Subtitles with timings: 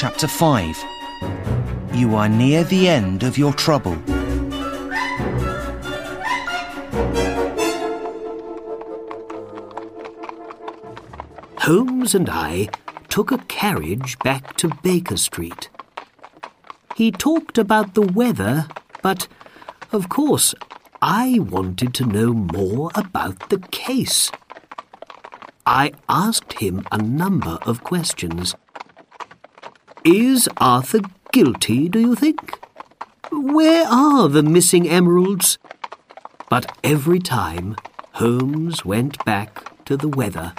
[0.00, 0.84] Chapter 5
[1.92, 3.96] You are near the end of your trouble.
[11.56, 12.68] Holmes and I
[13.08, 15.68] took a carriage back to Baker Street.
[16.94, 18.68] He talked about the weather,
[19.02, 19.26] but
[19.90, 20.54] of course
[21.02, 24.30] I wanted to know more about the case.
[25.66, 28.54] I asked him a number of questions.
[30.04, 31.00] Is Arthur
[31.32, 32.58] guilty, do you think?
[33.30, 35.58] Where are the missing emeralds?
[36.48, 37.76] But every time,
[38.12, 40.54] Holmes went back to the weather.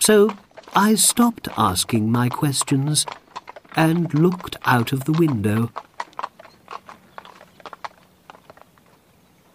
[0.00, 0.36] So
[0.74, 3.06] I stopped asking my questions
[3.76, 5.70] and looked out of the window.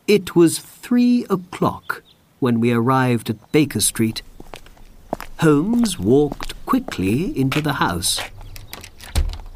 [0.07, 2.03] It was three o'clock
[2.39, 4.21] when we arrived at Baker Street.
[5.39, 8.19] Holmes walked quickly into the house.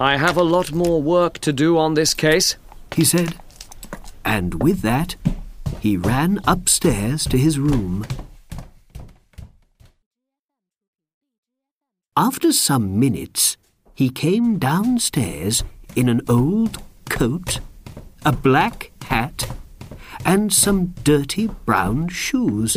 [0.01, 2.55] I have a lot more work to do on this case,
[2.95, 3.35] he said.
[4.25, 5.15] And with that,
[5.79, 8.07] he ran upstairs to his room.
[12.17, 13.57] After some minutes,
[13.93, 15.63] he came downstairs
[15.95, 17.59] in an old coat,
[18.25, 19.55] a black hat,
[20.25, 22.75] and some dirty brown shoes.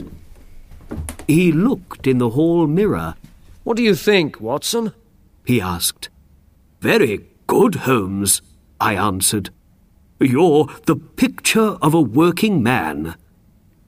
[1.27, 3.14] He looked in the hall mirror.
[3.62, 4.92] What do you think, Watson?
[5.47, 6.11] he asked.
[6.85, 8.43] Very good, Holmes,
[8.79, 9.49] I answered.
[10.21, 13.15] You're the picture of a working man.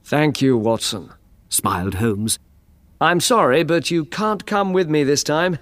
[0.03, 1.11] Thank you, Watson,
[1.47, 2.39] smiled Holmes.
[2.99, 5.59] I'm sorry, but you can't come with me this time.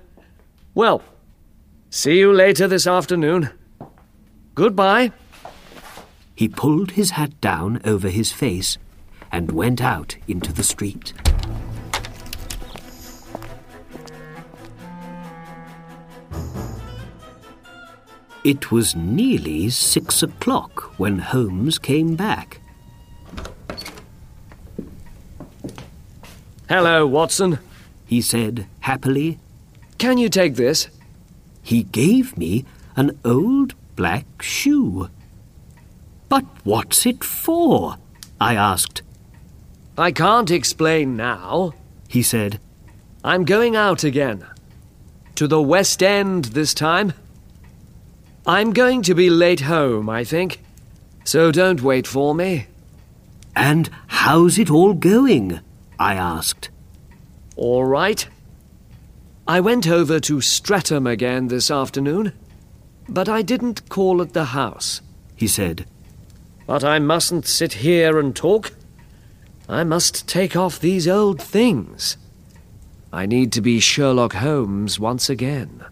[0.74, 1.04] Well,
[1.90, 3.50] see you later this afternoon.
[4.54, 5.12] Goodbye.
[6.36, 8.78] He pulled his hat down over his face
[9.30, 11.12] and went out into the street.
[18.46, 22.60] It was nearly six o'clock when Holmes came back.
[26.70, 27.58] Hello, Watson,
[28.06, 29.40] he said happily.
[29.98, 30.90] Can you take this?
[31.64, 35.10] He gave me an old black shoe.
[36.30, 37.98] But what's it for?
[38.40, 39.02] I asked.
[39.98, 41.74] I can't explain now,
[42.08, 42.60] he said.
[43.24, 44.46] I'm going out again.
[45.34, 47.14] To the West End this time.
[48.48, 50.60] I'm going to be late home, I think.
[51.24, 52.68] So don't wait for me.
[53.56, 55.62] And how's it all going?
[55.98, 56.70] I asked.
[57.56, 58.28] All right.
[59.48, 62.34] I went over to Streatham again this afternoon,
[63.08, 65.02] but I didn't call at the house,
[65.36, 65.86] he said.
[66.68, 68.74] But I mustn't sit here and talk.
[69.70, 72.18] I must take off these old things.
[73.14, 75.84] I need to be Sherlock Holmes once again.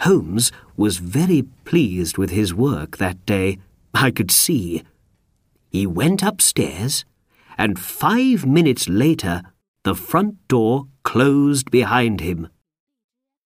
[0.00, 3.58] Holmes was very pleased with his work that day,
[3.92, 4.82] I could see.
[5.70, 7.04] He went upstairs,
[7.58, 9.42] and five minutes later
[9.84, 12.48] the front door closed behind him.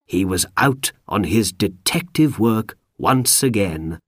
[0.06, 3.98] He was out on his detective work once again.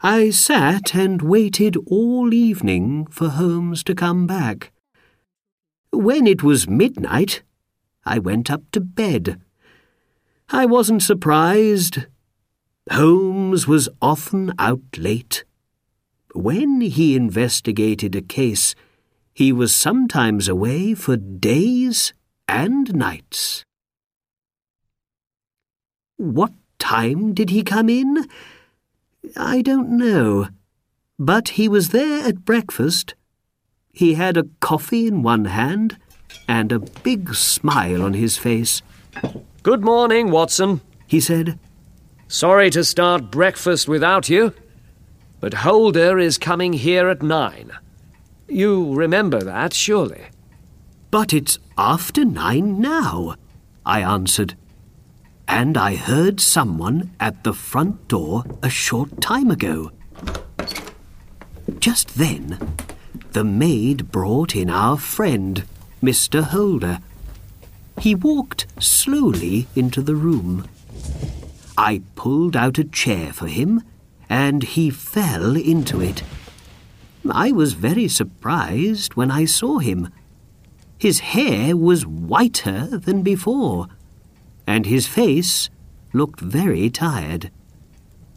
[0.00, 4.70] I sat and waited all evening for Holmes to come back.
[5.90, 7.42] When it was midnight,
[8.04, 9.40] I went up to bed.
[10.50, 12.06] I wasn't surprised.
[12.90, 15.44] Holmes was often out late.
[16.34, 18.74] When he investigated a case,
[19.34, 22.14] he was sometimes away for days
[22.48, 23.64] and nights.
[26.16, 28.26] What time did he come in?
[29.36, 30.48] I don't know.
[31.18, 33.14] But he was there at breakfast.
[33.92, 35.98] He had a coffee in one hand
[36.48, 38.80] and a big smile on his face.
[39.64, 41.58] Good morning, Watson, he said.
[42.28, 44.54] Sorry to start breakfast without you,
[45.40, 47.72] but Holder is coming here at nine.
[48.48, 50.26] You remember that, surely?
[51.10, 53.34] But it's after nine now,
[53.84, 54.54] I answered.
[55.48, 59.90] And I heard someone at the front door a short time ago.
[61.80, 62.76] Just then,
[63.32, 65.64] the maid brought in our friend,
[66.00, 66.42] Mr.
[66.44, 67.00] Holder.
[68.00, 70.68] He walked slowly into the room.
[71.76, 73.82] I pulled out a chair for him,
[74.28, 76.22] and he fell into it.
[77.30, 80.08] I was very surprised when I saw him.
[80.98, 83.88] His hair was whiter than before,
[84.66, 85.70] and his face
[86.12, 87.50] looked very tired.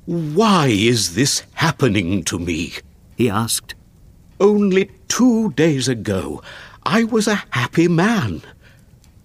[0.05, 2.73] Why is this happening to me?
[3.15, 3.75] he asked.
[4.39, 6.41] Only two days ago,
[6.83, 8.41] I was a happy man.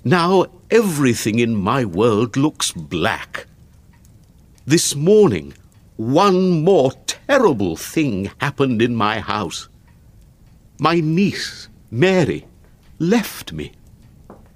[0.07, 3.47] Now everything in my world looks black.
[4.65, 5.53] This morning,
[5.97, 9.69] one more terrible thing happened in my house.
[10.79, 12.47] My niece, Mary,
[13.01, 13.73] left me.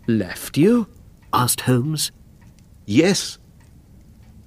[0.07, 0.87] Left you?
[1.33, 2.13] asked Holmes.
[2.87, 3.39] Yes.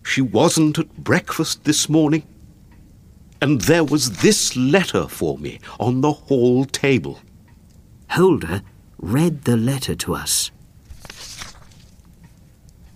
[0.04, 2.24] She wasn't at breakfast this morning.
[3.42, 7.20] And there was this letter for me on the hall table.
[8.12, 8.62] Holder
[9.00, 10.50] read the letter to us.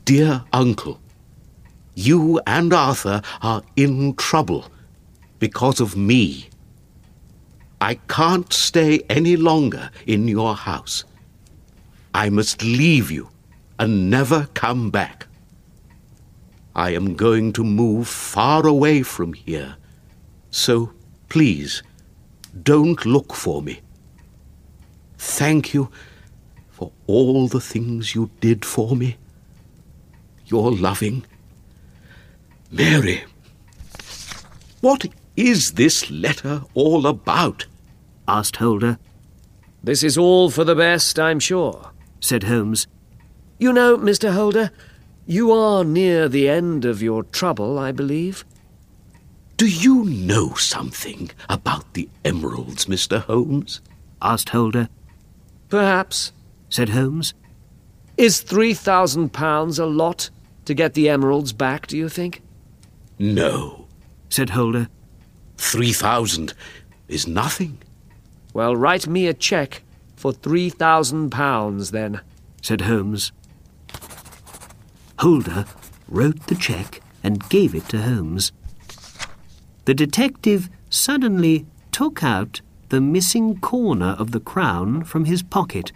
[0.08, 1.02] Dear Uncle,
[1.94, 4.72] you and Arthur are in trouble
[5.38, 6.48] because of me.
[7.82, 11.04] I can't stay any longer in your house.
[12.14, 13.28] I must leave you
[13.80, 15.28] and never come back.
[16.74, 19.76] I am going to move far away from here,
[20.52, 20.94] so
[21.28, 21.84] please
[22.64, 23.82] don't look for me.
[25.18, 25.90] Thank you
[26.70, 29.18] for all the things you did for me.
[30.48, 31.26] Your loving
[32.72, 33.24] Mary.
[34.82, 35.06] What
[35.36, 37.66] is this letter all about?
[38.28, 38.98] asked Holder.
[39.84, 42.88] This is all for the best, I'm sure, said Holmes.
[43.60, 44.34] You know, Mr.
[44.34, 44.72] Holder,
[45.26, 48.46] you are near the end of your trouble, I believe.
[49.58, 53.22] Do you know something about the emeralds, Mr.
[53.22, 53.82] Holmes?
[54.22, 54.88] asked Holder.
[55.70, 56.32] Perhaps,
[56.70, 57.34] said Holmes.
[58.18, 60.30] Is three thousand pounds a lot
[60.68, 62.42] to get the emeralds back, do you think?
[63.18, 63.88] No,
[64.30, 64.90] said Holder.
[65.58, 66.54] Three thousand
[67.08, 67.80] is nothing.
[68.54, 69.82] Well, write me a cheque
[70.16, 72.22] for three thousand pounds, then,
[72.62, 73.32] said Holmes.
[75.20, 75.66] Holder
[76.08, 78.52] wrote the cheque and gave it to Holmes.
[79.86, 85.92] The detective suddenly took out the missing corner of the crown from his pocket.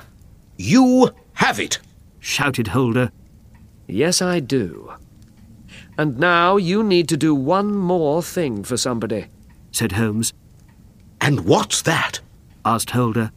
[0.57, 1.79] You have it,
[2.19, 3.11] shouted Holder.
[3.87, 4.93] Yes, I do.
[5.97, 9.27] And now you need to do one more thing for somebody,
[9.71, 10.33] said Holmes.
[11.19, 12.19] And what's that?
[12.65, 13.31] asked Holder.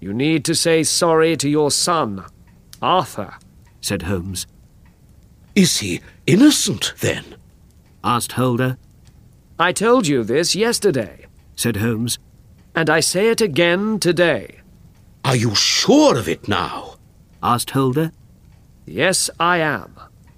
[0.00, 2.24] You need to say sorry to your son,
[2.80, 3.34] Arthur,
[3.80, 4.46] said Holmes.
[5.54, 7.24] Is he innocent, then?
[8.04, 8.76] asked Holder.
[9.58, 11.26] I told you this yesterday,
[11.56, 12.18] said Holmes.
[12.74, 14.60] And I say it again today.
[15.24, 16.96] Are you sure of it now?
[17.42, 18.12] asked Holder.
[18.88, 19.94] Yes, I am,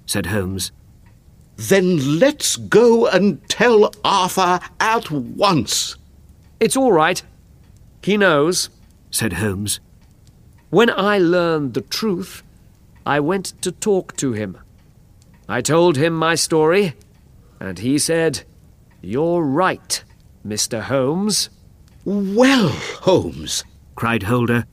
[0.07, 0.73] said Holmes.
[1.57, 5.97] Then let's go and tell Arthur at once.
[6.59, 7.23] It's all right.
[8.03, 8.69] He knows,
[9.11, 9.79] said Holmes.
[10.71, 12.43] When I learned the truth,
[13.07, 14.59] I went to talk to him.
[15.49, 16.95] I told him my story,
[17.61, 18.43] and he said,
[19.01, 20.03] You're right,
[20.45, 20.81] Mr.
[20.83, 21.51] Holmes.
[22.05, 23.63] Well, Holmes,
[23.95, 24.67] cried Holder.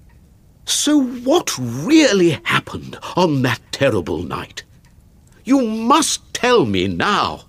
[0.68, 4.64] So what really happened on that terrible night?
[5.46, 7.46] You must tell me now.